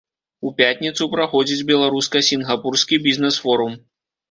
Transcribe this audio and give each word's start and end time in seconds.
У 0.47 0.53
пятніцу 0.61 1.07
праходзіць 1.11 1.67
беларуска-сінгапурскі 1.73 3.01
бізнэс-форум. 3.07 3.81